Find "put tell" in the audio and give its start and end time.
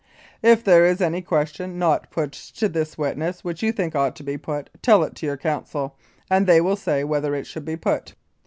4.35-5.03